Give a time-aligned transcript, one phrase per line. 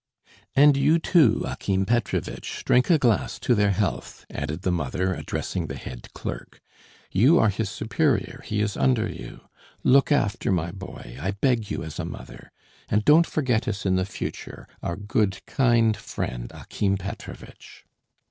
[0.55, 5.67] "And you too, Akim Petrovitch, drink a glass to their health," added the mother, addressing
[5.67, 6.59] the head clerk.
[7.11, 9.41] "You are his superior, he is under you.
[9.83, 12.51] Look after my boy, I beg you as a mother.
[12.89, 17.85] And don't forget us in the future, our good, kind friend, Akim Petrovitch."